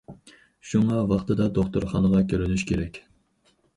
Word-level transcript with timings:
شۇڭا 0.69 1.01
ۋاقتىدا 1.11 1.47
دوختۇرخانىغا 1.57 2.23
كۆرۈنۈش 2.33 2.65
كېرەك. 2.73 2.99